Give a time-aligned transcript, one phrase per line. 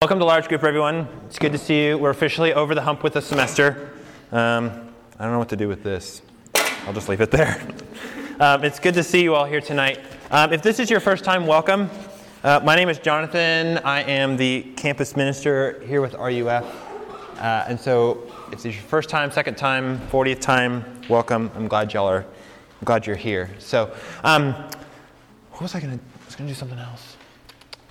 [0.00, 1.08] Welcome to large group, everyone.
[1.26, 1.98] It's good to see you.
[1.98, 3.90] We're officially over the hump with the semester.
[4.30, 6.22] Um, I don't know what to do with this.
[6.86, 7.60] I'll just leave it there.
[8.38, 9.98] Um, it's good to see you all here tonight.
[10.30, 11.90] Um, if this is your first time, welcome.
[12.44, 13.78] Uh, my name is Jonathan.
[13.78, 16.64] I am the campus minister here with RUF.
[17.40, 21.50] Uh, and so, if it's your first time, second time, 40th time, welcome.
[21.56, 22.20] I'm glad y'all are.
[22.20, 23.50] I'm glad you're here.
[23.58, 23.92] So,
[24.22, 24.52] um,
[25.50, 26.04] what was I going to?
[26.04, 27.17] I was going to do something else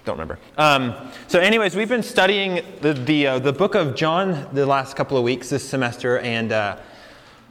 [0.07, 0.39] don't remember.
[0.57, 0.95] Um,
[1.27, 5.17] so, anyways, we've been studying the the, uh, the book of John the last couple
[5.17, 6.77] of weeks this semester, and uh,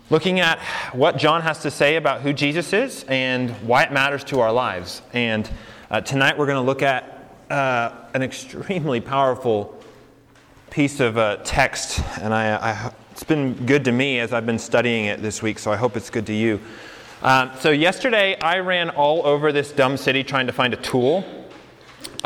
[0.09, 0.59] looking at
[0.95, 4.51] what John has to say about who Jesus is and why it matters to our
[4.51, 5.03] lives.
[5.13, 5.49] And
[5.91, 9.79] uh, tonight we're going to look at uh, an extremely powerful
[10.71, 14.59] piece of uh, text, and I, I, it's been good to me as I've been
[14.59, 15.59] studying it this week.
[15.59, 16.59] So I hope it's good to you.
[17.23, 21.23] Um, so yesterday I ran all over this dumb city trying to find a tool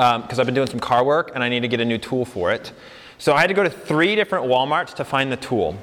[0.01, 1.99] because um, I've been doing some car work and I need to get a new
[1.99, 2.73] tool for it.
[3.19, 5.77] So I had to go to three different Walmarts to find the tool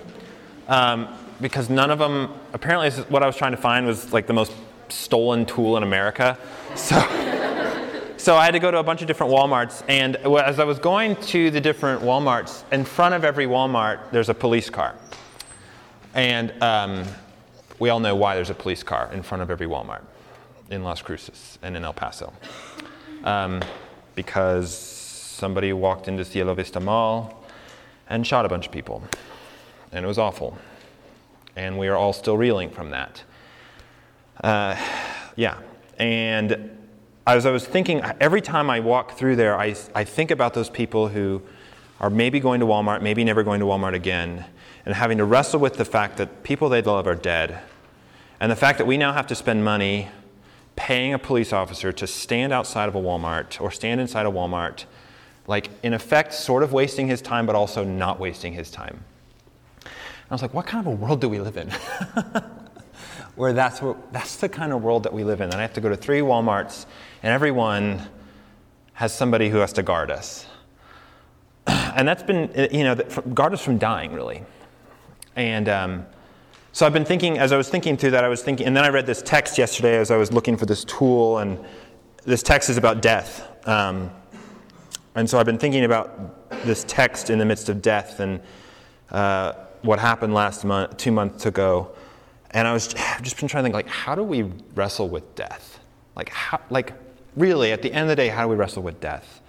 [0.68, 1.08] um,
[1.40, 4.54] because none of them, apparently, what I was trying to find was like the most
[4.90, 6.38] stolen tool in America.
[6.76, 7.00] So,
[8.18, 9.84] so I had to go to a bunch of different Walmarts.
[9.88, 14.30] And as I was going to the different Walmarts, in front of every Walmart, there's
[14.30, 14.94] a police car.
[16.14, 17.04] And um,
[17.80, 20.04] we all know why there's a police car in front of every Walmart
[20.70, 22.32] in Las Cruces and in El Paso.
[23.24, 23.62] Um,
[24.18, 27.46] because somebody walked into Cielo Vista Mall
[28.10, 29.04] and shot a bunch of people.
[29.92, 30.58] And it was awful.
[31.56, 33.24] And we are all still reeling from that.
[34.44, 34.76] Uh,
[35.36, 35.60] yeah.
[36.00, 36.76] And
[37.28, 40.70] as I was thinking, every time I walk through there, I, I think about those
[40.70, 41.44] people who
[42.00, 44.46] are maybe going to Walmart, maybe never going to Walmart again,
[44.84, 47.60] and having to wrestle with the fact that people they love are dead.
[48.40, 50.10] And the fact that we now have to spend money
[50.78, 54.86] paying a police officer to stand outside of a Walmart or stand inside a Walmart,
[55.48, 59.04] like in effect, sort of wasting his time, but also not wasting his time.
[59.84, 61.70] And I was like, what kind of a world do we live in?
[63.36, 65.50] Where that's, what, that's the kind of world that we live in.
[65.50, 66.86] And I have to go to three Walmarts,
[67.24, 68.02] and everyone
[68.94, 70.46] has somebody who has to guard us.
[71.98, 72.94] And that's been, you know,
[73.34, 74.44] guard us from dying, really.
[75.36, 76.06] And, um,
[76.78, 78.84] so I've been thinking, as I was thinking through that, I was thinking, and then
[78.84, 81.58] I read this text yesterday as I was looking for this tool, and
[82.24, 83.68] this text is about death.
[83.68, 84.12] Um,
[85.16, 88.40] and so I've been thinking about this text in the midst of death and
[89.10, 91.96] uh, what happened last month, two months ago.
[92.52, 94.44] And I was I've just been trying to think, like, how do we
[94.76, 95.80] wrestle with death?
[96.16, 96.94] Like, how, like,
[97.36, 99.42] really, at the end of the day, how do we wrestle with death?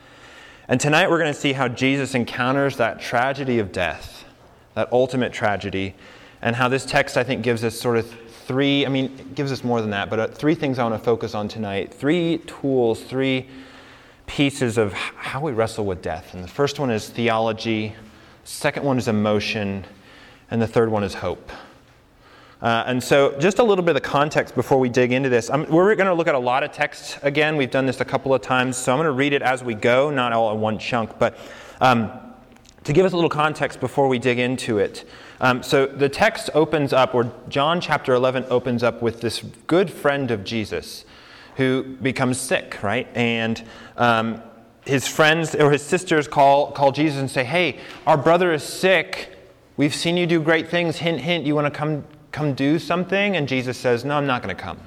[0.67, 4.25] And tonight we're going to see how Jesus encounters that tragedy of death,
[4.73, 5.95] that ultimate tragedy,
[6.43, 8.11] and how this text, I think, gives us sort of
[8.47, 10.95] three, I mean, it gives us more than that, but uh, three things I want
[10.95, 11.93] to focus on tonight.
[11.93, 13.47] Three tools, three
[14.27, 16.35] pieces of how we wrestle with death.
[16.35, 17.95] And the first one is theology,
[18.45, 19.85] second one is emotion,
[20.51, 21.51] and the third one is hope.
[22.61, 25.49] Uh, and so, just a little bit of context before we dig into this.
[25.49, 27.57] I'm, we're going to look at a lot of texts again.
[27.57, 29.75] We've done this a couple of times, so I'm going to read it as we
[29.75, 31.19] go, not all in one chunk.
[31.21, 31.39] But
[31.81, 32.11] um,
[32.89, 35.07] to give us a little context before we dig into it,
[35.43, 39.91] um, so the text opens up, or John chapter 11 opens up with this good
[39.91, 41.05] friend of Jesus
[41.57, 43.07] who becomes sick, right?
[43.15, 43.63] And
[43.99, 44.43] um,
[44.87, 49.37] his friends or his sisters call, call Jesus and say, Hey, our brother is sick.
[49.77, 50.97] We've seen you do great things.
[50.97, 53.37] Hint, hint, you want to come, come do something?
[53.37, 54.81] And Jesus says, No, I'm not going to come.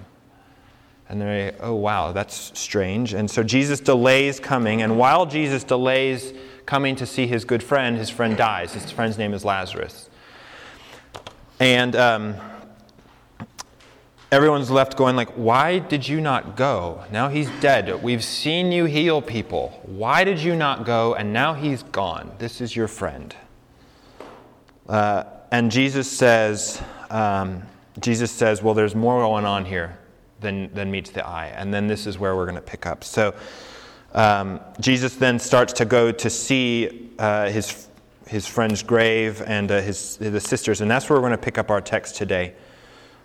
[1.08, 3.14] And they're, like, oh, wow, that's strange.
[3.14, 4.82] And so Jesus delays coming.
[4.82, 6.34] And while Jesus delays
[6.66, 8.74] coming to see his good friend, his friend dies.
[8.74, 10.10] His friend's name is Lazarus.
[11.60, 12.36] And um,
[14.32, 17.04] everyone's left going like, why did you not go?
[17.12, 18.02] Now he's dead.
[18.02, 19.82] We've seen you heal people.
[19.86, 21.16] Why did you not go?
[21.16, 22.32] And now he's gone.
[22.40, 23.36] This is your friend.
[24.88, 27.64] Uh, and Jesus says, um,
[28.00, 29.98] Jesus says, well, there's more going on here
[30.40, 31.48] than, than meets the eye.
[31.48, 33.04] And then this is where we're going to pick up.
[33.04, 33.36] So
[34.14, 37.88] um, Jesus then starts to go to see uh, his
[38.32, 41.58] his friend's grave and uh, his, the sisters, and that's where we're going to pick
[41.58, 42.54] up our text today.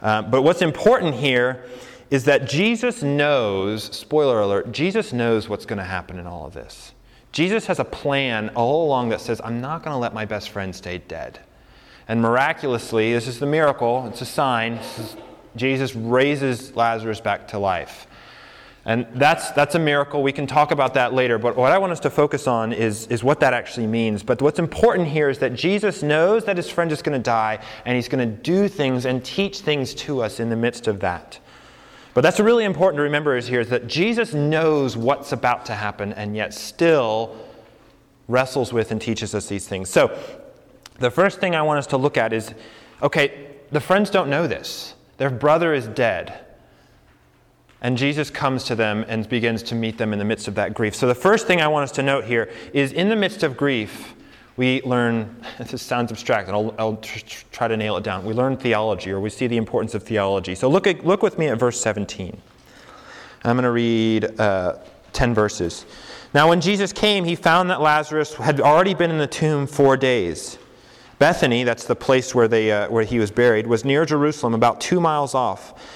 [0.03, 1.65] Uh, but what's important here
[2.11, 6.55] is that Jesus knows, spoiler alert, Jesus knows what's going to happen in all of
[6.55, 6.93] this.
[7.31, 10.51] Jesus has a plan all along that says, I'm not going to let my best
[10.51, 11.39] friend stay dead.
[12.09, 14.81] And miraculously, this is the miracle, it's a sign.
[15.55, 18.09] Jesus raises Lazarus back to life.
[18.87, 20.23] And that's, that's a miracle.
[20.23, 21.39] We can talk about that later.
[21.39, 24.23] But what I want us to focus on is, is what that actually means.
[24.23, 27.59] But what's important here is that Jesus knows that his friend is going to die,
[27.85, 31.01] and he's going to do things and teach things to us in the midst of
[31.01, 31.41] that.
[32.15, 35.75] But that's really important to remember is here is that Jesus knows what's about to
[35.75, 37.37] happen, and yet still
[38.29, 39.91] wrestles with and teaches us these things.
[39.91, 40.17] So,
[41.01, 42.55] the first thing I want us to look at is
[43.03, 44.95] okay, the friends don't know this.
[45.19, 46.46] Their brother is dead.
[47.87, 50.75] And Jesus comes to them and begins to meet them in the midst of that
[50.75, 50.97] grief.
[50.97, 53.57] So, the first thing I want us to note here is in the midst of
[53.57, 54.17] grief,
[54.57, 56.97] we learn, this sounds abstract, and I'll, I'll
[57.53, 58.25] try to nail it down.
[58.25, 60.57] We learn theology, or we see the importance of theology.
[60.57, 62.37] So, look, at, look with me at verse 17.
[63.45, 64.79] I'm going to read uh,
[65.13, 65.87] 10 verses.
[66.35, 69.97] Now, when Jesus came, he found that Lazarus had already been in the tomb four
[69.97, 70.59] days.
[71.21, 74.81] Bethany, that's the place where, they, uh, where he was buried, was near Jerusalem, about
[74.81, 75.96] two miles off.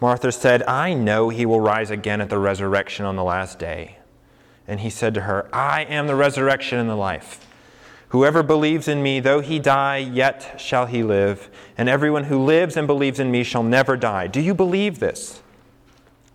[0.00, 3.98] Martha said, I know he will rise again at the resurrection on the last day.
[4.68, 7.46] And he said to her, I am the resurrection and the life.
[8.10, 11.48] Whoever believes in me, though he die, yet shall he live.
[11.78, 14.26] And everyone who lives and believes in me shall never die.
[14.26, 15.42] Do you believe this?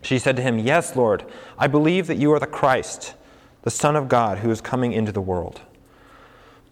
[0.02, 1.24] She said to him, Yes, Lord.
[1.56, 3.14] I believe that you are the Christ,
[3.62, 5.60] the Son of God, who is coming into the world.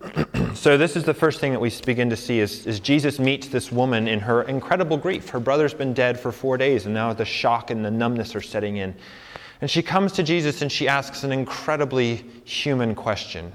[0.55, 3.49] so this is the first thing that we begin to see is, is, Jesus meets
[3.49, 5.29] this woman in her incredible grief.
[5.29, 8.41] Her brother's been dead for four days, and now the shock and the numbness are
[8.41, 8.95] setting in.
[9.61, 13.53] And she comes to Jesus and she asks an incredibly human question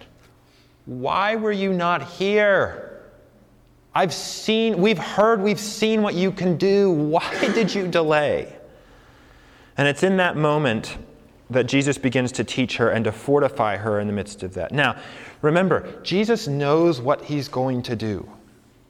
[0.86, 2.92] Why were you not here?
[3.96, 6.92] I've seen, we've heard, we've seen what you can do.
[6.92, 8.54] Why did you delay?
[9.78, 10.98] And it's in that moment
[11.50, 14.72] that Jesus begins to teach her and to fortify her in the midst of that.
[14.72, 14.98] Now,
[15.42, 18.28] remember, Jesus knows what he's going to do.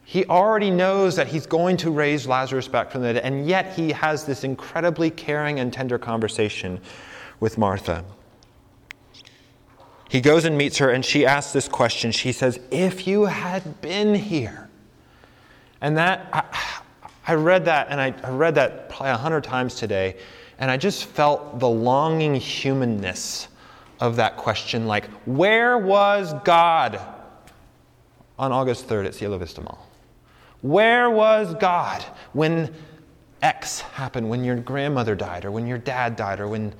[0.05, 3.73] He already knows that he's going to raise Lazarus back from the dead, and yet
[3.73, 6.79] he has this incredibly caring and tender conversation
[7.39, 8.05] with Martha.
[10.07, 12.11] He goes and meets her, and she asks this question.
[12.11, 14.69] She says, If you had been here.
[15.81, 16.81] And that, I,
[17.27, 20.17] I read that, and I, I read that probably a hundred times today,
[20.59, 23.47] and I just felt the longing humanness
[23.99, 26.99] of that question like, where was God
[28.37, 29.87] on August 3rd at Cielo Vista Mall?
[30.61, 32.03] Where was God
[32.33, 32.73] when
[33.41, 36.73] X happened, when your grandmother died, or when your dad died, or when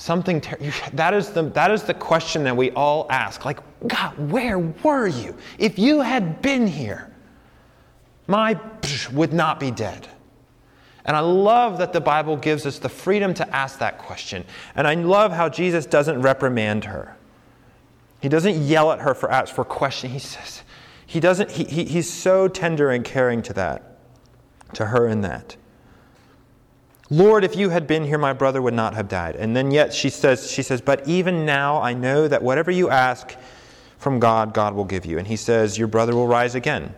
[0.00, 0.58] something ter-
[0.94, 5.06] that is the that is the question that we all ask like god where were
[5.06, 7.10] you if you had been here
[8.26, 8.58] my
[9.12, 10.08] would not be dead
[11.04, 14.44] and I love that the Bible gives us the freedom to ask that question.
[14.74, 17.16] And I love how Jesus doesn't reprimand her.
[18.20, 20.12] He doesn't yell at her for, for questioning.
[20.12, 20.62] He says,
[21.06, 23.98] he doesn't, he, he, he's so tender and caring to that,
[24.74, 25.56] to her in that.
[27.08, 29.34] Lord, if you had been here, my brother would not have died.
[29.34, 32.88] And then yet she says, she says, but even now I know that whatever you
[32.90, 33.34] ask
[33.98, 35.18] from God, God will give you.
[35.18, 36.94] And he says, your brother will rise again.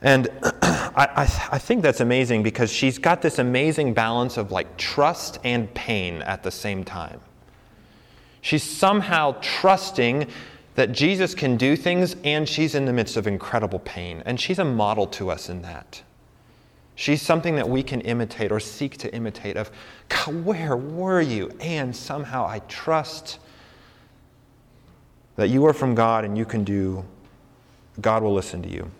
[0.00, 0.28] And
[0.96, 5.72] I, I, think that's amazing because she's got this amazing balance of like trust and
[5.74, 7.20] pain at the same time.
[8.40, 10.26] She's somehow trusting
[10.74, 14.22] that Jesus can do things, and she's in the midst of incredible pain.
[14.24, 16.02] And she's a model to us in that.
[16.94, 19.70] She's something that we can imitate or seek to imitate of,
[20.08, 21.50] God, where were you?
[21.60, 23.38] And somehow I trust
[25.36, 27.04] that you are from God and you can do,
[28.00, 28.90] God will listen to you.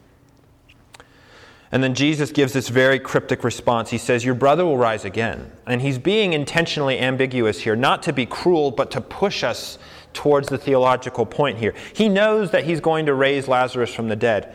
[1.73, 3.91] And then Jesus gives this very cryptic response.
[3.91, 5.51] He says, Your brother will rise again.
[5.67, 9.79] And he's being intentionally ambiguous here, not to be cruel, but to push us
[10.13, 11.75] towards the theological point here.
[11.93, 14.55] He knows that he's going to raise Lazarus from the dead,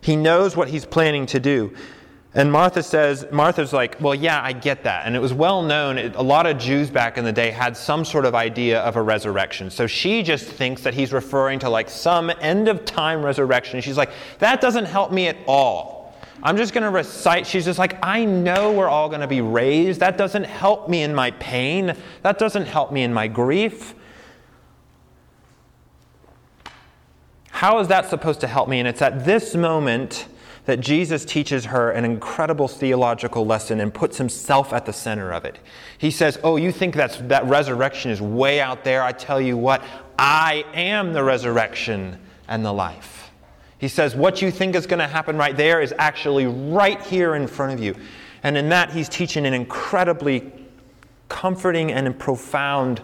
[0.00, 1.74] he knows what he's planning to do.
[2.34, 5.04] And Martha says, Martha's like, well, yeah, I get that.
[5.04, 8.06] And it was well known, a lot of Jews back in the day had some
[8.06, 9.68] sort of idea of a resurrection.
[9.68, 13.82] So she just thinks that he's referring to like some end of time resurrection.
[13.82, 16.01] She's like, that doesn't help me at all.
[16.42, 17.46] I'm just going to recite.
[17.46, 20.00] She's just like, I know we're all going to be raised.
[20.00, 21.94] That doesn't help me in my pain.
[22.22, 23.94] That doesn't help me in my grief.
[27.50, 28.80] How is that supposed to help me?
[28.80, 30.26] And it's at this moment
[30.64, 35.44] that Jesus teaches her an incredible theological lesson and puts himself at the center of
[35.44, 35.60] it.
[35.98, 39.02] He says, Oh, you think that's, that resurrection is way out there?
[39.02, 39.84] I tell you what,
[40.18, 42.18] I am the resurrection
[42.48, 43.21] and the life.
[43.82, 47.34] He says, What you think is going to happen right there is actually right here
[47.34, 47.96] in front of you.
[48.44, 50.52] And in that, he's teaching an incredibly
[51.28, 53.02] comforting and profound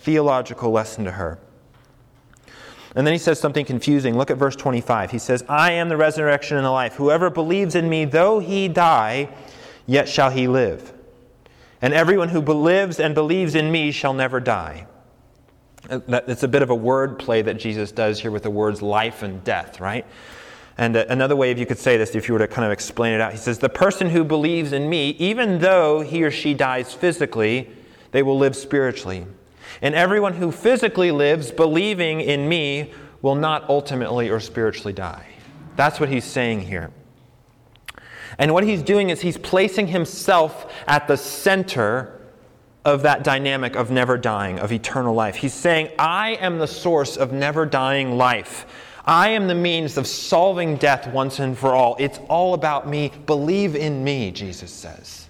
[0.00, 1.38] theological lesson to her.
[2.96, 4.18] And then he says something confusing.
[4.18, 5.12] Look at verse 25.
[5.12, 6.94] He says, I am the resurrection and the life.
[6.94, 9.28] Whoever believes in me, though he die,
[9.86, 10.92] yet shall he live.
[11.80, 14.88] And everyone who believes and believes in me shall never die.
[15.88, 19.22] It's a bit of a word play that Jesus does here with the words life
[19.22, 20.04] and death, right?
[20.78, 22.72] And uh, another way if you could say this, if you were to kind of
[22.72, 26.30] explain it out, he says, The person who believes in me, even though he or
[26.30, 27.70] she dies physically,
[28.12, 29.26] they will live spiritually.
[29.82, 35.26] And everyone who physically lives believing in me will not ultimately or spiritually die.
[35.76, 36.90] That's what he's saying here.
[38.38, 42.15] And what he's doing is he's placing himself at the center
[42.86, 45.34] of that dynamic of never dying, of eternal life.
[45.34, 48.64] He's saying, I am the source of never dying life.
[49.04, 51.96] I am the means of solving death once and for all.
[51.98, 53.10] It's all about me.
[53.26, 55.24] Believe in me, Jesus says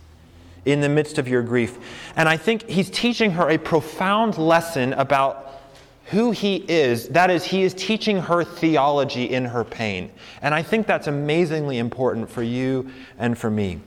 [0.66, 1.78] in the midst of your grief.
[2.16, 5.62] And I think he's teaching her a profound lesson about
[6.06, 7.08] who he is.
[7.08, 10.10] That is, he is teaching her theology in her pain.
[10.42, 13.80] And I think that's amazingly important for you and for me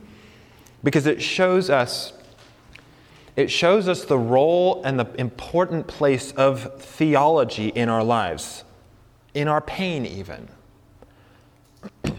[0.82, 2.14] because it shows us.
[3.36, 8.64] It shows us the role and the important place of theology in our lives,
[9.34, 10.48] in our pain, even.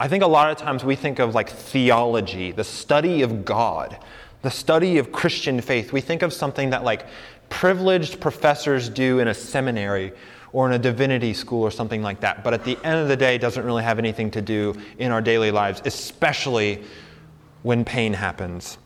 [0.00, 3.98] I think a lot of times we think of like theology, the study of God,
[4.42, 5.92] the study of Christian faith.
[5.92, 7.06] We think of something that like
[7.48, 10.12] privileged professors do in a seminary
[10.52, 12.44] or in a divinity school or something like that.
[12.44, 15.20] But at the end of the day, doesn't really have anything to do in our
[15.20, 16.82] daily lives, especially
[17.62, 18.78] when pain happens.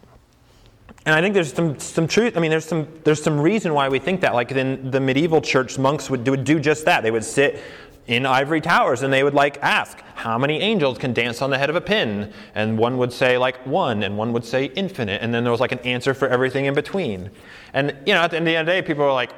[1.07, 2.37] And I think there's some, some truth.
[2.37, 4.35] I mean, there's some, there's some reason why we think that.
[4.35, 7.03] Like in the medieval church, monks would do, would do just that.
[7.03, 7.63] They would sit
[8.11, 11.57] in ivory towers and they would like ask how many angels can dance on the
[11.57, 15.23] head of a pin and one would say like one and one would say infinite
[15.23, 17.31] and then there was like an answer for everything in between
[17.73, 19.31] and you know at the end of the day people were like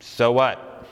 [0.00, 0.86] so what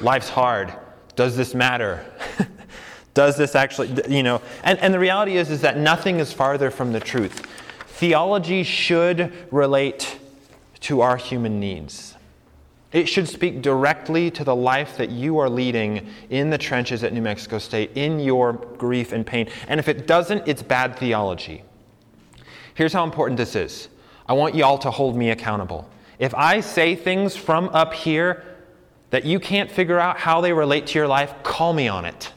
[0.00, 0.72] life's hard
[1.14, 2.04] does this matter
[3.14, 6.68] does this actually you know and, and the reality is is that nothing is farther
[6.68, 7.47] from the truth
[7.98, 10.18] theology should relate
[10.80, 12.14] to our human needs
[12.92, 17.12] it should speak directly to the life that you are leading in the trenches at
[17.12, 19.48] New Mexico State, in your grief and pain.
[19.68, 21.62] And if it doesn't, it's bad theology.
[22.74, 23.88] Here's how important this is
[24.26, 25.88] I want you all to hold me accountable.
[26.18, 28.42] If I say things from up here
[29.10, 32.32] that you can't figure out how they relate to your life, call me on it.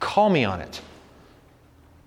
[0.00, 0.80] Call me on it.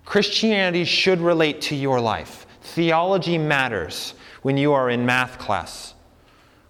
[0.07, 2.47] Christianity should relate to your life.
[2.61, 5.93] Theology matters when you are in math class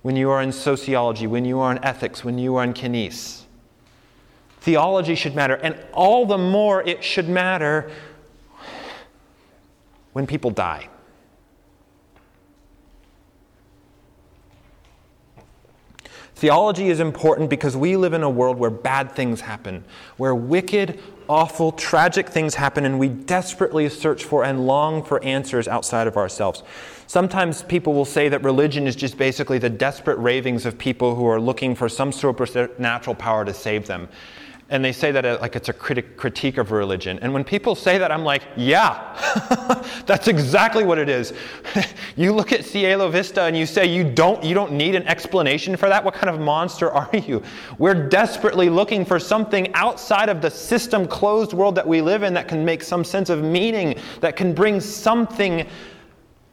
[0.08, 3.42] when you are in sociology, when you are in ethics, when you are in kines.
[4.62, 7.92] Theology should matter, and all the more it should matter
[10.14, 10.88] when people die.
[16.38, 19.84] Theology is important because we live in a world where bad things happen,
[20.18, 25.68] where wicked, awful, tragic things happen, and we desperately search for and long for answers
[25.68, 26.62] outside of ourselves.
[27.08, 31.26] Sometimes people will say that religion is just basically the desperate ravings of people who
[31.26, 34.08] are looking for some supernatural power to save them.
[34.70, 37.20] And they say that uh, like it's a critique of religion.
[37.22, 39.16] And when people say that, I'm like, yeah,
[40.06, 41.32] that's exactly what it is.
[42.18, 45.78] you look at Cielo Vista and you say you don't, you don't need an explanation
[45.78, 46.04] for that.
[46.04, 47.42] What kind of monster are you?
[47.78, 52.34] We're desperately looking for something outside of the system closed world that we live in
[52.34, 55.66] that can make some sense of meaning, that can bring something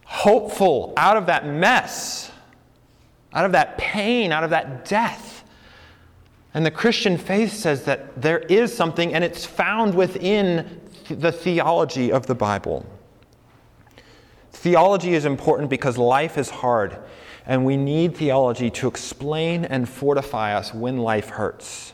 [0.04, 2.30] hopeful out of that mess,
[3.32, 5.33] out of that pain, out of that death.
[6.54, 12.12] And the Christian faith says that there is something, and it's found within the theology
[12.12, 12.86] of the Bible.
[14.52, 16.96] Theology is important because life is hard,
[17.44, 21.92] and we need theology to explain and fortify us when life hurts.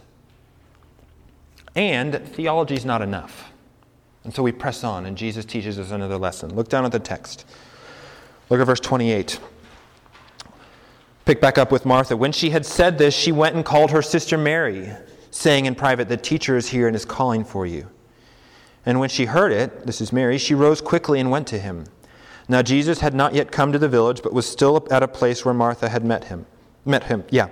[1.74, 3.50] And theology is not enough.
[4.24, 6.54] And so we press on, and Jesus teaches us another lesson.
[6.54, 7.46] Look down at the text.
[8.50, 9.40] Look at verse 28.
[11.30, 12.16] Pick back up with Martha.
[12.16, 14.90] When she had said this, she went and called her sister Mary,
[15.30, 17.88] saying in private, The teacher is here and is calling for you.
[18.84, 21.84] And when she heard it, this is Mary, she rose quickly and went to him.
[22.48, 25.44] Now Jesus had not yet come to the village, but was still at a place
[25.44, 26.46] where Martha had met him.
[26.84, 27.46] Met him, yeah.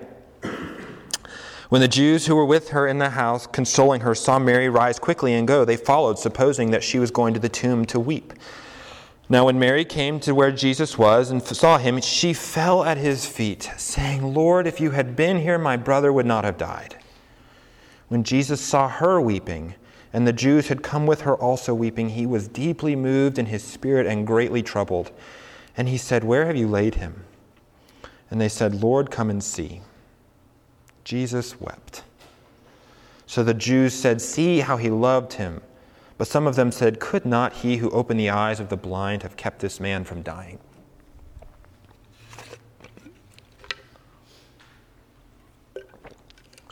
[1.68, 4.98] When the Jews who were with her in the house, consoling her, saw Mary rise
[4.98, 8.32] quickly and go, they followed, supposing that she was going to the tomb to weep.
[9.30, 13.26] Now, when Mary came to where Jesus was and saw him, she fell at his
[13.26, 16.96] feet, saying, Lord, if you had been here, my brother would not have died.
[18.08, 19.74] When Jesus saw her weeping,
[20.14, 23.62] and the Jews had come with her also weeping, he was deeply moved in his
[23.62, 25.10] spirit and greatly troubled.
[25.76, 27.24] And he said, Where have you laid him?
[28.30, 29.82] And they said, Lord, come and see.
[31.04, 32.02] Jesus wept.
[33.26, 35.60] So the Jews said, See how he loved him.
[36.18, 39.22] But some of them said, Could not he who opened the eyes of the blind
[39.22, 40.58] have kept this man from dying?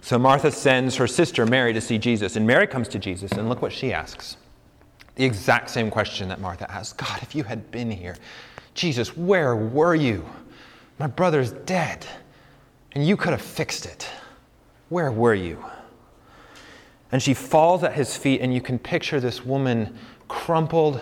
[0.02, 3.48] So Martha sends her sister Mary to see Jesus, and Mary comes to Jesus, and
[3.48, 4.36] look what she asks.
[5.14, 8.16] The exact same question that Martha asked God, if you had been here,
[8.74, 10.24] Jesus, where were you?
[10.98, 12.06] My brother's dead,
[12.92, 14.08] and you could have fixed it.
[14.90, 15.64] Where were you?
[17.16, 19.96] And she falls at his feet, and you can picture this woman
[20.28, 21.00] crumpled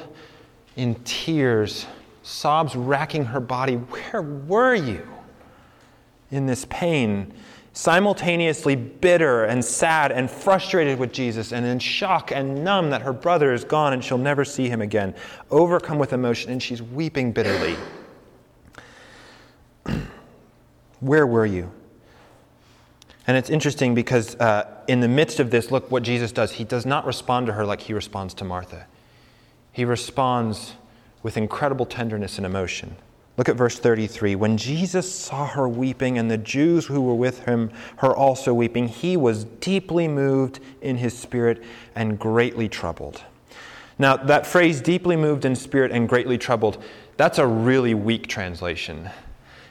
[0.76, 1.86] in tears,
[2.22, 3.74] sobs racking her body.
[3.74, 5.08] Where were you
[6.30, 7.34] in this pain?
[7.72, 13.12] Simultaneously bitter and sad and frustrated with Jesus, and in shock and numb that her
[13.12, 15.16] brother is gone and she'll never see him again.
[15.50, 17.74] Overcome with emotion, and she's weeping bitterly.
[21.00, 21.72] Where were you?
[23.26, 26.52] And it's interesting because uh, in the midst of this, look what Jesus does.
[26.52, 28.86] He does not respond to her like he responds to Martha.
[29.72, 30.74] He responds
[31.22, 32.96] with incredible tenderness and emotion.
[33.36, 34.36] Look at verse 33.
[34.36, 38.86] When Jesus saw her weeping and the Jews who were with him, her also weeping,
[38.88, 41.64] he was deeply moved in his spirit
[41.96, 43.22] and greatly troubled.
[43.98, 46.82] Now, that phrase, deeply moved in spirit and greatly troubled,
[47.16, 49.10] that's a really weak translation.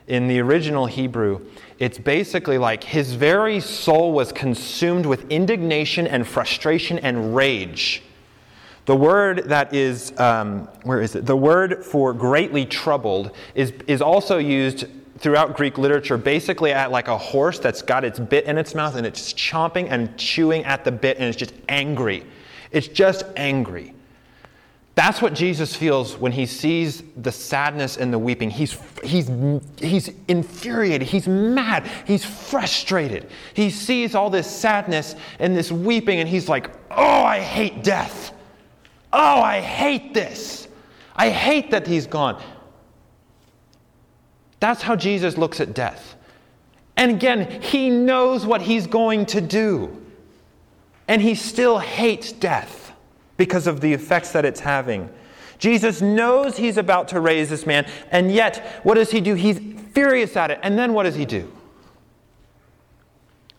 [0.07, 1.45] In the original Hebrew,
[1.79, 8.03] it's basically like his very soul was consumed with indignation and frustration and rage.
[8.85, 11.25] The word that is, um, where is it?
[11.25, 14.85] The word for greatly troubled is, is also used
[15.19, 18.95] throughout Greek literature basically at like a horse that's got its bit in its mouth
[18.95, 22.25] and it's chomping and chewing at the bit and it's just angry.
[22.71, 23.93] It's just angry.
[24.95, 28.51] That's what Jesus feels when he sees the sadness and the weeping.
[28.51, 29.29] He's, he's,
[29.77, 31.07] he's infuriated.
[31.07, 31.89] He's mad.
[32.05, 33.27] He's frustrated.
[33.55, 38.33] He sees all this sadness and this weeping, and he's like, Oh, I hate death.
[39.11, 40.67] Oh, I hate this.
[41.15, 42.41] I hate that he's gone.
[44.59, 46.15] That's how Jesus looks at death.
[46.97, 49.99] And again, he knows what he's going to do.
[51.07, 52.82] And he still hates death
[53.37, 55.09] because of the effects that it's having.
[55.59, 59.33] Jesus knows he's about to raise this man, and yet, what does he do?
[59.35, 59.59] He's
[59.93, 60.59] furious at it.
[60.61, 61.51] And then what does he do?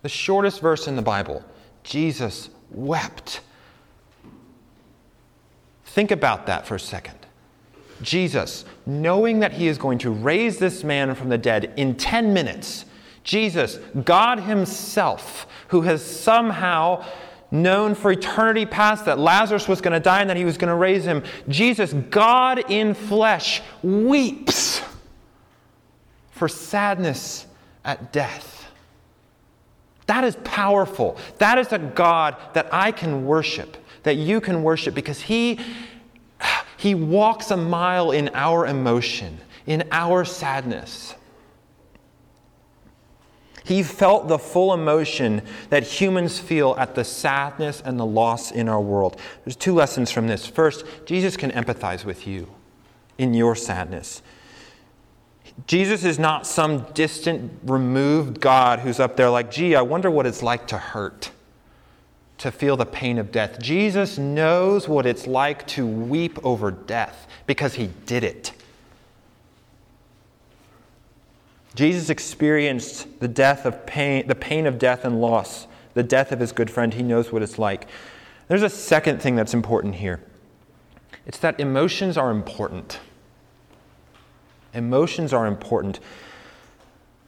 [0.02, 1.44] The shortest verse in the Bible
[1.82, 3.40] Jesus wept.
[5.84, 7.18] Think about that for a second.
[8.02, 12.34] Jesus, knowing that he is going to raise this man from the dead in 10
[12.34, 12.84] minutes,
[13.22, 17.04] Jesus, God Himself, who has somehow
[17.54, 20.68] known for eternity past that Lazarus was going to die and that he was going
[20.68, 21.22] to raise him.
[21.48, 24.82] Jesus, God in flesh, weeps
[26.32, 27.46] for sadness
[27.84, 28.68] at death.
[30.06, 31.16] That is powerful.
[31.38, 35.60] That is a God that I can worship, that you can worship, because he,
[36.76, 41.14] he walks a mile in our emotion, in our sadness.
[43.64, 48.68] He felt the full emotion that humans feel at the sadness and the loss in
[48.68, 49.18] our world.
[49.44, 50.46] There's two lessons from this.
[50.46, 52.54] First, Jesus can empathize with you
[53.16, 54.22] in your sadness.
[55.66, 60.26] Jesus is not some distant, removed God who's up there like, gee, I wonder what
[60.26, 61.30] it's like to hurt,
[62.38, 63.60] to feel the pain of death.
[63.60, 68.52] Jesus knows what it's like to weep over death because he did it.
[71.74, 76.40] Jesus experienced the death of pain, the pain of death and loss, the death of
[76.40, 76.94] his good friend.
[76.94, 77.88] He knows what it's like.
[78.48, 80.22] There's a second thing that's important here.
[81.26, 83.00] It's that emotions are important.
[84.72, 86.00] Emotions are important.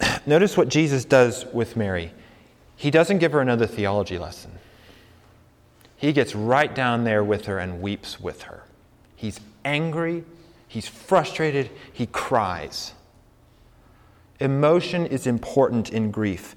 [0.27, 2.13] Notice what Jesus does with Mary.
[2.77, 4.53] He doesn't give her another theology lesson.
[5.97, 8.65] He gets right down there with her and weeps with her.
[9.15, 10.25] He's angry,
[10.69, 12.93] he's frustrated, he cries.
[14.41, 16.55] Emotion is important in grief.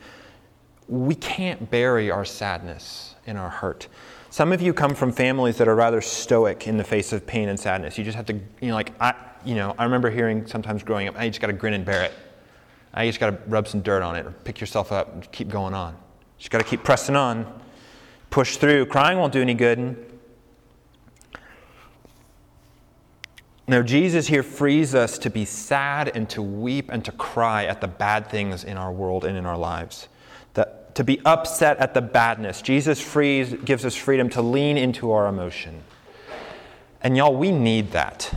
[0.88, 3.88] We can't bury our sadness in our hurt.
[4.32, 7.50] Some of you come from families that are rather stoic in the face of pain
[7.50, 7.98] and sadness.
[7.98, 9.14] You just have to, you know, like, I,
[9.46, 12.04] you know, I remember hearing sometimes growing up, I just got to grin and bear
[12.04, 12.14] it.
[12.94, 15.50] I just got to rub some dirt on it or pick yourself up and keep
[15.50, 15.96] going on.
[16.38, 17.62] Just got to keep pressing on,
[18.30, 18.88] push through.
[18.88, 20.09] Crying won't do any good.
[23.70, 27.82] Now, Jesus here frees us to be sad and to weep and to cry at
[27.82, 30.08] the bad things in our world and in our lives.
[30.56, 32.64] That, to be upset at the badness.
[32.64, 35.84] Jesus frees, gives us freedom to lean into our emotion.
[37.04, 38.34] And y'all, we need that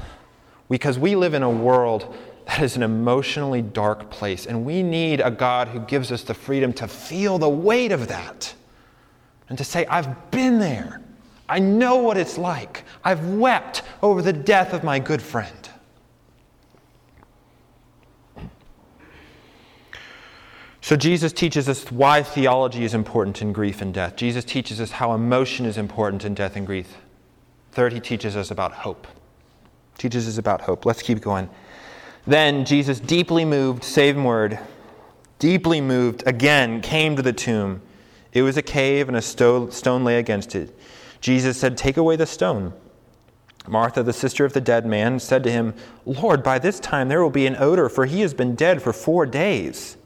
[0.68, 2.14] because we live in a world
[2.46, 4.44] that is an emotionally dark place.
[4.44, 8.08] And we need a God who gives us the freedom to feel the weight of
[8.08, 8.52] that
[9.48, 11.01] and to say, I've been there.
[11.52, 12.84] I know what it's like.
[13.04, 15.68] I've wept over the death of my good friend.
[20.80, 24.16] So, Jesus teaches us why theology is important in grief and death.
[24.16, 26.96] Jesus teaches us how emotion is important in death and grief.
[27.72, 29.06] Third, he teaches us about hope.
[29.98, 30.86] Teaches us about hope.
[30.86, 31.50] Let's keep going.
[32.26, 34.58] Then Jesus, deeply moved, same word,
[35.38, 37.82] deeply moved, again came to the tomb.
[38.32, 40.74] It was a cave, and a stone lay against it.
[41.22, 42.74] Jesus said, Take away the stone.
[43.68, 45.72] Martha, the sister of the dead man, said to him,
[46.04, 48.92] Lord, by this time there will be an odor, for he has been dead for
[48.92, 49.96] four days.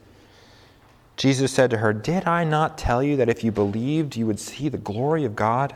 [1.16, 4.38] Jesus said to her, Did I not tell you that if you believed, you would
[4.38, 5.74] see the glory of God?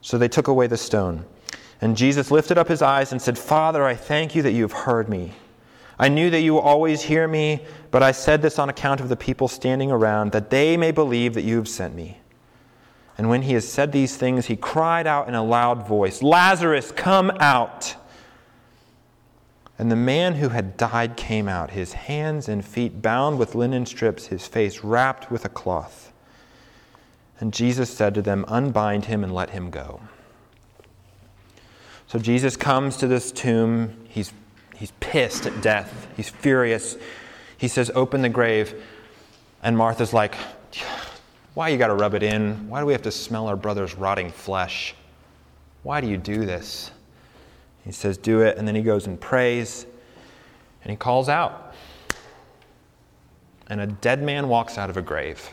[0.00, 1.24] So they took away the stone.
[1.80, 4.72] And Jesus lifted up his eyes and said, Father, I thank you that you have
[4.72, 5.34] heard me.
[5.96, 9.08] I knew that you will always hear me, but I said this on account of
[9.08, 12.18] the people standing around, that they may believe that you have sent me.
[13.18, 16.92] And when he had said these things, he cried out in a loud voice, Lazarus,
[16.92, 17.96] come out!
[19.78, 23.84] And the man who had died came out, his hands and feet bound with linen
[23.84, 26.12] strips, his face wrapped with a cloth.
[27.40, 30.00] And Jesus said to them, Unbind him and let him go.
[32.06, 33.96] So Jesus comes to this tomb.
[34.08, 34.32] He's,
[34.76, 36.96] he's pissed at death, he's furious.
[37.56, 38.80] He says, Open the grave.
[39.62, 40.36] And Martha's like,
[41.54, 42.68] Why you got to rub it in?
[42.68, 44.94] Why do we have to smell our brother's rotting flesh?
[45.82, 46.90] Why do you do this?
[47.84, 48.56] He says, Do it.
[48.56, 49.86] And then he goes and prays
[50.82, 51.74] and he calls out.
[53.68, 55.50] And a dead man walks out of a grave.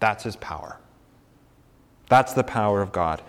[0.00, 0.78] That's his power.
[2.08, 3.22] That's the power of God.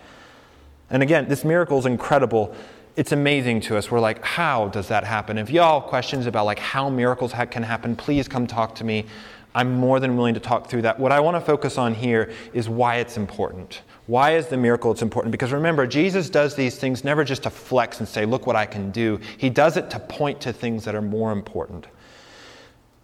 [0.90, 2.54] And again, this miracle is incredible.
[2.96, 3.90] It's amazing to us.
[3.90, 5.38] We're like, how does that happen?
[5.38, 8.84] If y'all have questions about like how miracles ha- can happen, please come talk to
[8.84, 9.06] me.
[9.54, 10.98] I'm more than willing to talk through that.
[10.98, 13.82] What I want to focus on here is why it's important.
[14.06, 15.32] Why is the miracle it's important?
[15.32, 18.66] Because remember, Jesus does these things never just to flex and say, look what I
[18.66, 19.20] can do.
[19.36, 21.86] He does it to point to things that are more important.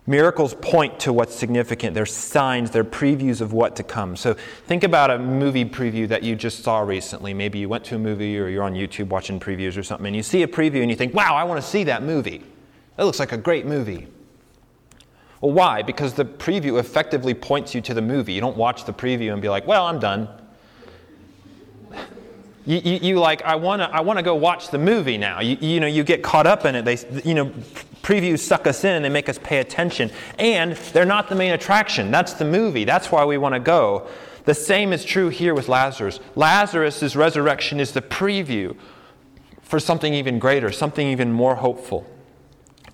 [0.07, 1.95] Miracles point to what's significant.
[1.95, 4.17] They're signs, they're previews of what to come.
[4.17, 4.35] So
[4.67, 7.35] think about a movie preview that you just saw recently.
[7.35, 10.17] Maybe you went to a movie or you're on YouTube watching previews or something, and
[10.17, 12.43] you see a preview and you think, wow, I want to see that movie.
[12.97, 14.09] That looks like a great movie.
[15.41, 15.83] Well, why?
[15.83, 18.33] Because the preview effectively points you to the movie.
[18.33, 20.29] You don't watch the preview and be like, well, I'm done.
[22.67, 25.41] You, you, you, like, I want to I wanna go watch the movie now.
[25.41, 26.85] You, you know, you get caught up in it.
[26.85, 27.47] They, you know,
[28.03, 30.11] previews suck us in they make us pay attention.
[30.39, 32.11] And they're not the main attraction.
[32.11, 32.85] That's the movie.
[32.85, 34.09] That's why we want to go.
[34.45, 36.21] The same is true here with Lazarus.
[36.35, 38.77] Lazarus' resurrection is the preview
[39.63, 42.07] for something even greater, something even more hopeful.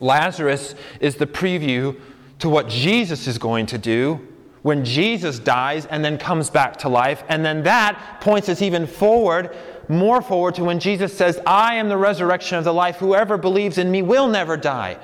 [0.00, 1.96] Lazarus is the preview
[2.44, 4.20] to what Jesus is going to do
[4.60, 7.24] when Jesus dies and then comes back to life.
[7.30, 9.56] And then that points us even forward,
[9.88, 12.96] more forward to when Jesus says, I am the resurrection of the life.
[12.96, 14.98] Whoever believes in me will never die,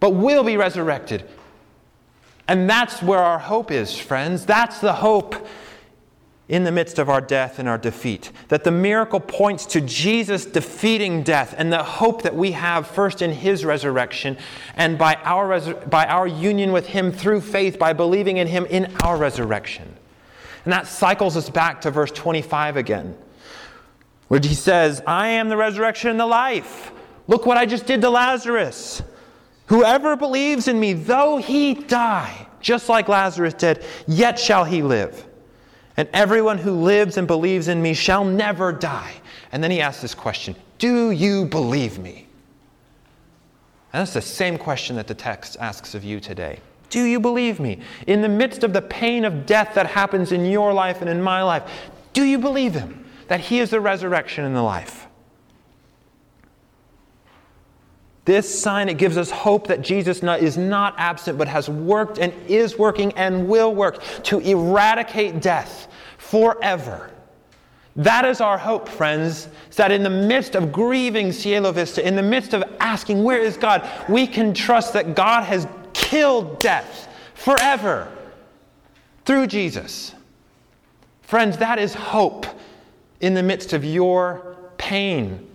[0.00, 1.26] but will be resurrected.
[2.46, 4.44] And that's where our hope is, friends.
[4.44, 5.46] That's the hope
[6.48, 8.30] in the midst of our death and our defeat.
[8.48, 13.22] That the miracle points to Jesus defeating death and the hope that we have first
[13.22, 14.36] in his resurrection
[14.74, 18.92] and by our, by our union with him through faith, by believing in him in
[19.02, 19.96] our resurrection.
[20.64, 23.16] And that cycles us back to verse 25 again,
[24.28, 26.92] where he says, I am the resurrection and the life.
[27.28, 29.02] Look what I just did to Lazarus.
[29.66, 35.26] Whoever believes in me, though he die, just like Lazarus did, yet shall he live.
[35.96, 39.14] And everyone who lives and believes in me shall never die.
[39.52, 42.26] And then he asks this question Do you believe me?
[43.92, 46.60] And that's the same question that the text asks of you today.
[46.88, 47.80] Do you believe me?
[48.06, 51.22] In the midst of the pain of death that happens in your life and in
[51.22, 51.62] my life,
[52.12, 53.06] do you believe him?
[53.28, 55.06] That he is the resurrection and the life?
[58.24, 62.32] This sign, it gives us hope that Jesus is not absent, but has worked and
[62.46, 67.10] is working and will work to eradicate death forever.
[67.96, 72.16] That is our hope, friends, is that in the midst of grieving Cielo Vista, in
[72.16, 73.88] the midst of asking, Where is God?
[74.08, 78.10] we can trust that God has killed death forever
[79.24, 80.14] through Jesus.
[81.22, 82.46] Friends, that is hope
[83.20, 85.48] in the midst of your pain,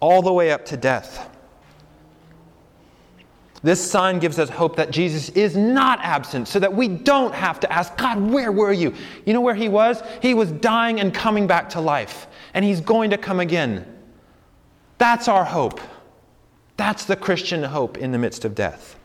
[0.00, 1.35] all the way up to death.
[3.66, 7.58] This sign gives us hope that Jesus is not absent so that we don't have
[7.58, 8.94] to ask, God, where were you?
[9.24, 10.00] You know where he was?
[10.22, 13.84] He was dying and coming back to life, and he's going to come again.
[14.98, 15.80] That's our hope.
[16.76, 18.96] That's the Christian hope in the midst of death.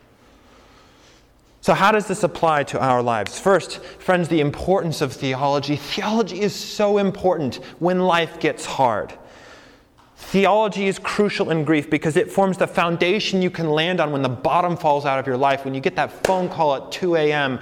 [1.62, 3.40] So, how does this apply to our lives?
[3.40, 5.76] First, friends, the importance of theology.
[5.76, 9.12] Theology is so important when life gets hard.
[10.22, 14.22] Theology is crucial in grief because it forms the foundation you can land on when
[14.22, 15.66] the bottom falls out of your life.
[15.66, 17.60] When you get that phone call at 2 a.m.,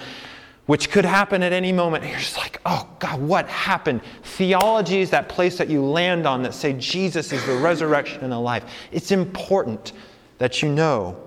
[0.68, 4.02] which could happen at any moment, and you're just like, oh God, what happened?
[4.22, 8.32] Theology is that place that you land on that say Jesus is the resurrection and
[8.32, 8.66] the life.
[8.92, 9.94] It's important
[10.38, 11.18] that you know.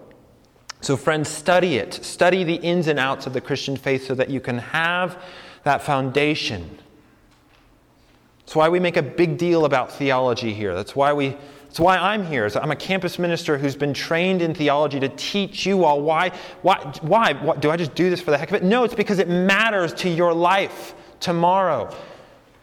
[0.81, 1.95] So, friends, study it.
[1.95, 5.21] Study the ins and outs of the Christian faith so that you can have
[5.65, 6.79] that foundation
[8.45, 10.75] that's why we make a big deal about theology here.
[10.75, 11.37] That's why we
[11.73, 12.51] that's why I'm here.
[12.55, 16.03] I'm a campus minister who's been trained in theology to teach you all.
[16.03, 16.29] Why,
[16.61, 17.33] why, why?
[17.33, 18.63] Do I just do this for the heck of it?
[18.63, 21.91] No, it's because it matters to your life tomorrow.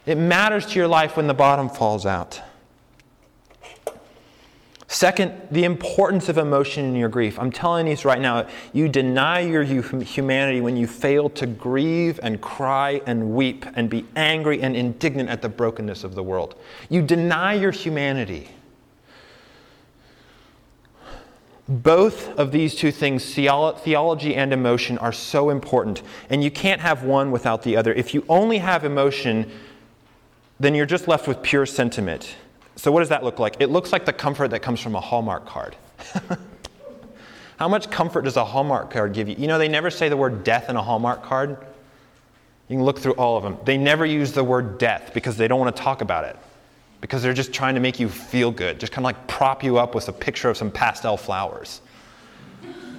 [0.06, 2.40] It matters to your life when the bottom falls out.
[4.92, 7.38] Second, the importance of emotion in your grief.
[7.38, 8.48] I'm telling you right now.
[8.74, 14.08] You deny your humanity when you fail to grieve and cry and weep and be
[14.16, 16.56] angry and indignant at the brokenness of the world.
[16.90, 18.50] You deny your humanity.
[21.68, 27.04] Both of these two things, theology and emotion, are so important, and you can't have
[27.04, 27.94] one without the other.
[27.94, 29.52] If you only have emotion,
[30.60, 32.36] then you're just left with pure sentiment.
[32.80, 33.58] So, what does that look like?
[33.60, 35.76] It looks like the comfort that comes from a Hallmark card.
[37.58, 39.36] How much comfort does a Hallmark card give you?
[39.38, 41.58] You know, they never say the word death in a Hallmark card.
[42.70, 43.58] You can look through all of them.
[43.66, 46.38] They never use the word death because they don't want to talk about it.
[47.02, 49.78] Because they're just trying to make you feel good, just kind of like prop you
[49.78, 51.82] up with a picture of some pastel flowers.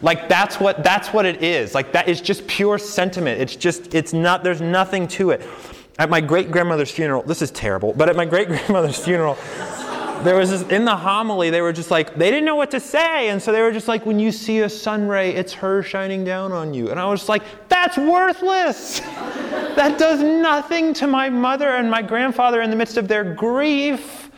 [0.03, 1.75] Like that's what that's what it is.
[1.75, 3.41] Like that is just pure sentiment.
[3.41, 5.41] It's just it's not there's nothing to it.
[6.01, 9.37] At my great grandmother's funeral, this is terrible, but at my great grandmother's funeral,
[10.25, 12.81] there was this, in the homily, they were just like, they didn't know what to
[12.81, 13.29] say.
[13.29, 16.25] And so they were just like, when you see a sun ray, it's her shining
[16.25, 16.91] down on you.
[16.91, 19.01] And I was like, that's worthless.
[19.01, 24.31] that does nothing to my mother and my grandfather in the midst of their grief.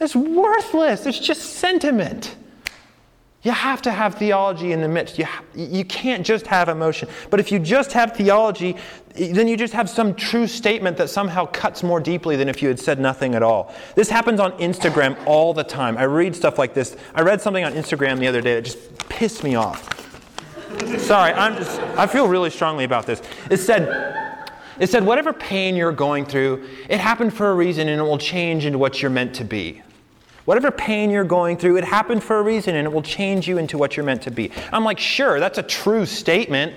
[0.00, 1.04] It's worthless.
[1.04, 2.34] It's just sentiment.
[3.42, 5.18] You have to have theology in the midst.
[5.18, 7.08] You, you can't just have emotion.
[7.28, 8.76] But if you just have theology,
[9.14, 12.68] then you just have some true statement that somehow cuts more deeply than if you
[12.68, 13.74] had said nothing at all.
[13.96, 15.98] This happens on Instagram all the time.
[15.98, 16.96] I read stuff like this.
[17.16, 19.88] I read something on Instagram the other day that just pissed me off.
[21.00, 23.22] Sorry, I'm just, I feel really strongly about this.
[23.50, 24.14] It said,
[24.78, 28.18] it said, whatever pain you're going through, it happened for a reason and it will
[28.18, 29.82] change into what you're meant to be.
[30.44, 33.58] Whatever pain you're going through, it happened for a reason and it will change you
[33.58, 34.50] into what you're meant to be.
[34.72, 36.74] I'm like, sure, that's a true statement.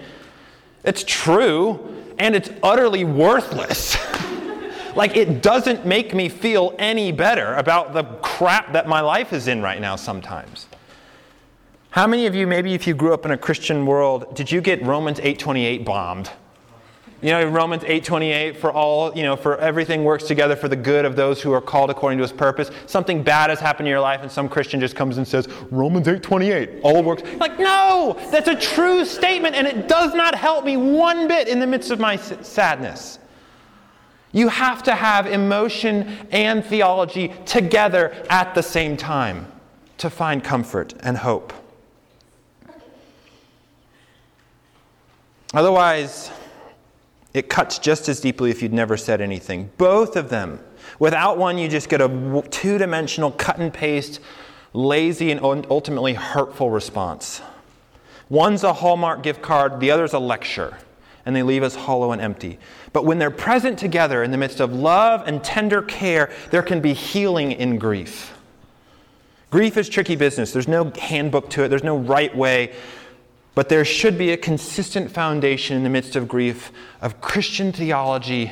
[0.83, 3.97] It's true, and it's utterly worthless.
[4.95, 9.47] like, it doesn't make me feel any better about the crap that my life is
[9.47, 10.67] in right now sometimes.
[11.89, 14.61] How many of you, maybe if you grew up in a Christian world, did you
[14.61, 16.29] get Romans 8:28 bombed?
[17.21, 21.05] You know, Romans 8:28 for all, you know, for everything works together for the good
[21.05, 22.69] of those who are called according to his purpose.
[22.85, 26.07] Something bad has happened in your life and some Christian just comes and says, "Romans
[26.07, 30.75] 8:28, all works." Like, "No, that's a true statement and it does not help me
[30.77, 33.17] one bit in the midst of my sadness."
[34.33, 39.47] You have to have emotion and theology together at the same time
[39.97, 41.53] to find comfort and hope.
[45.53, 46.31] Otherwise,
[47.35, 49.69] it cuts just as deeply if you'd never said anything.
[49.77, 50.59] Both of them.
[50.99, 54.21] Without one, you just get a two dimensional, cut and paste,
[54.71, 57.41] lazy, and ultimately hurtful response.
[58.29, 60.77] One's a Hallmark gift card, the other's a lecture,
[61.25, 62.57] and they leave us hollow and empty.
[62.93, 66.79] But when they're present together in the midst of love and tender care, there can
[66.79, 68.33] be healing in grief.
[69.49, 70.53] Grief is tricky business.
[70.53, 72.73] There's no handbook to it, there's no right way.
[73.55, 78.51] But there should be a consistent foundation in the midst of grief of Christian theology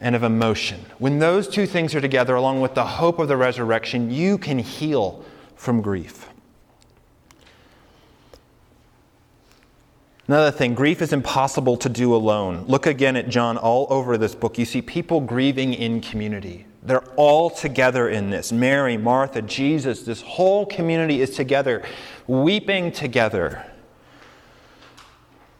[0.00, 0.80] and of emotion.
[0.98, 4.60] When those two things are together, along with the hope of the resurrection, you can
[4.60, 5.24] heal
[5.56, 6.28] from grief.
[10.28, 12.64] Another thing, grief is impossible to do alone.
[12.68, 14.58] Look again at John all over this book.
[14.58, 16.66] You see people grieving in community.
[16.82, 18.52] They're all together in this.
[18.52, 21.82] Mary, Martha, Jesus, this whole community is together,
[22.26, 23.64] weeping together.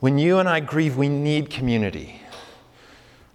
[0.00, 2.20] When you and I grieve, we need community.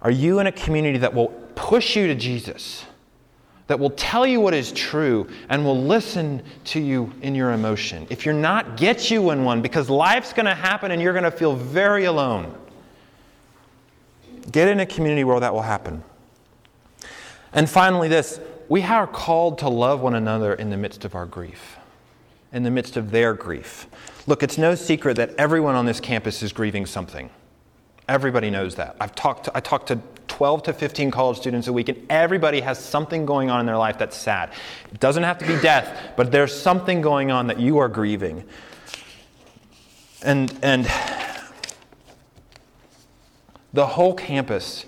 [0.00, 2.84] Are you in a community that will push you to Jesus,
[3.66, 8.06] that will tell you what is true, and will listen to you in your emotion?
[8.10, 11.24] If you're not, get you in one because life's going to happen and you're going
[11.24, 12.54] to feel very alone.
[14.50, 16.02] Get in a community where that will happen.
[17.52, 21.26] And finally, this we are called to love one another in the midst of our
[21.26, 21.76] grief.
[22.54, 23.86] In the midst of their grief.
[24.26, 27.28] Look, it's no secret that everyone on this campus is grieving something.
[28.08, 28.96] Everybody knows that.
[29.00, 32.60] I've talked to, I talk to 12 to 15 college students a week, and everybody
[32.60, 34.52] has something going on in their life that's sad.
[34.92, 38.44] It doesn't have to be death, but there's something going on that you are grieving.
[40.22, 40.86] And, and
[43.72, 44.86] the whole campus,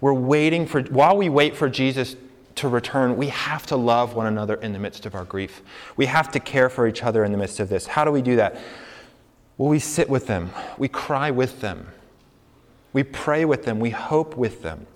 [0.00, 2.16] we're waiting for, while we wait for Jesus
[2.56, 5.62] to return, we have to love one another in the midst of our grief.
[5.96, 7.86] We have to care for each other in the midst of this.
[7.86, 8.58] How do we do that?
[9.58, 11.88] Well, we sit with them, we cry with them,
[12.92, 14.86] we pray with them, we hope with them.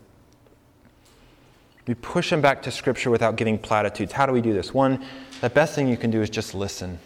[1.87, 4.13] We push them back to Scripture without giving platitudes.
[4.13, 4.75] How do we do this?
[4.75, 5.05] One,
[5.41, 6.99] the best thing you can do is just listen.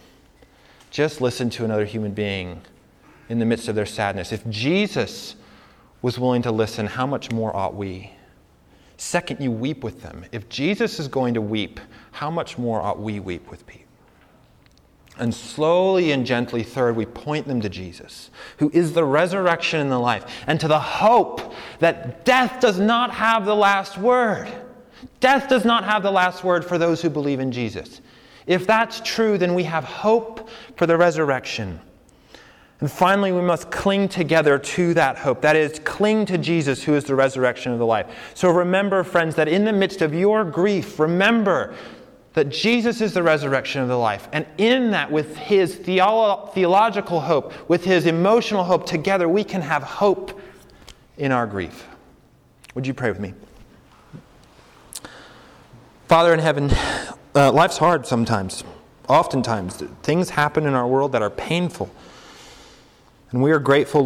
[0.90, 2.62] Just listen to another human being
[3.28, 4.32] in the midst of their sadness.
[4.32, 5.36] If Jesus
[6.00, 8.12] was willing to listen, how much more ought we?
[9.00, 10.26] Second, you weep with them.
[10.30, 11.80] If Jesus is going to weep,
[12.12, 13.88] how much more ought we weep with people?
[15.18, 19.90] And slowly and gently, third, we point them to Jesus, who is the resurrection and
[19.90, 24.52] the life, and to the hope that death does not have the last word.
[25.18, 28.02] Death does not have the last word for those who believe in Jesus.
[28.46, 31.80] If that's true, then we have hope for the resurrection.
[32.80, 35.42] And finally, we must cling together to that hope.
[35.42, 38.32] That is, cling to Jesus, who is the resurrection of the life.
[38.34, 41.74] So remember, friends, that in the midst of your grief, remember
[42.32, 44.28] that Jesus is the resurrection of the life.
[44.32, 49.60] And in that, with his theolo- theological hope, with his emotional hope, together we can
[49.60, 50.40] have hope
[51.18, 51.86] in our grief.
[52.74, 53.34] Would you pray with me?
[56.08, 56.70] Father in heaven,
[57.34, 58.64] uh, life's hard sometimes.
[59.08, 61.90] Oftentimes, things happen in our world that are painful.
[63.32, 63.98] And we are grateful.